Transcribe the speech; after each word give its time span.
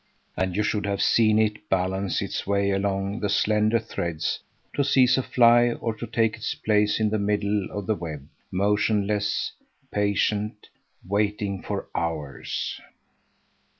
And 0.35 0.55
you 0.55 0.63
should 0.63 0.87
have 0.87 0.99
seen 0.99 1.37
it 1.37 1.69
balance 1.69 2.23
its 2.23 2.47
way 2.47 2.71
along 2.71 3.19
the 3.19 3.29
slender 3.29 3.77
threads 3.77 4.39
to 4.73 4.83
seize 4.83 5.15
a 5.15 5.21
fly 5.21 5.73
or 5.73 5.93
to 5.97 6.07
take 6.07 6.35
its 6.37 6.55
place 6.55 6.99
in 6.99 7.11
the 7.11 7.19
middle 7.19 7.69
of 7.69 7.85
the 7.85 7.93
web, 7.93 8.27
motionless, 8.51 9.51
patient, 9.91 10.69
waiting 11.07 11.61
for 11.61 11.87
hours. 11.93 12.81